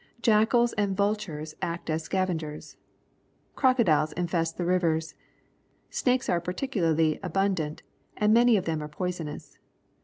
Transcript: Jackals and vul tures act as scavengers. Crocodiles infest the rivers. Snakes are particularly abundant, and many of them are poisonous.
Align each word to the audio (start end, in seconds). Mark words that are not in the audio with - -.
Jackals 0.23 0.73
and 0.79 0.97
vul 0.97 1.15
tures 1.15 1.53
act 1.61 1.87
as 1.87 2.01
scavengers. 2.05 2.75
Crocodiles 3.55 4.13
infest 4.13 4.57
the 4.57 4.65
rivers. 4.65 5.13
Snakes 5.91 6.27
are 6.27 6.41
particularly 6.41 7.19
abundant, 7.21 7.83
and 8.17 8.33
many 8.33 8.57
of 8.57 8.65
them 8.65 8.81
are 8.81 8.87
poisonous. 8.87 9.59